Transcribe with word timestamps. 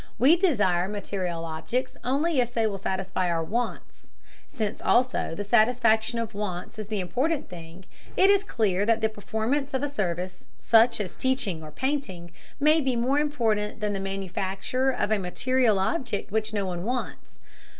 We 0.17 0.35
desire 0.35 0.87
material 0.87 1.45
objects 1.45 1.95
only 2.03 2.39
if 2.39 2.55
they 2.55 2.65
will 2.65 2.79
satisfy 2.79 3.29
our 3.29 3.43
wants. 3.43 4.09
Since, 4.47 4.81
also, 4.81 5.35
the 5.35 5.43
satisfaction 5.43 6.17
of 6.17 6.33
wants 6.33 6.79
is 6.79 6.87
the 6.87 6.99
important 6.99 7.49
thing, 7.49 7.85
it 8.17 8.31
is 8.31 8.43
clear 8.43 8.83
that 8.83 9.01
the 9.01 9.09
performance 9.09 9.75
of 9.75 9.83
a 9.83 9.89
service, 9.89 10.49
such 10.57 10.99
as 10.99 11.15
teaching 11.15 11.61
or 11.61 11.69
painting, 11.69 12.31
may 12.59 12.81
be 12.81 12.95
more 12.95 13.19
important 13.19 13.79
than 13.79 13.93
the 13.93 13.99
manufacture 13.99 14.89
of 14.89 15.11
a 15.11 15.19
material 15.19 15.77
object 15.77 16.31
which 16.31 16.51
no 16.51 16.65
one 16.65 16.81
wants. 16.83 17.39